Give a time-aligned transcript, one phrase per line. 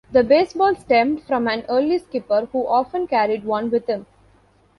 [0.11, 4.07] The baseball stemmed from an early skipper who often carried one with him.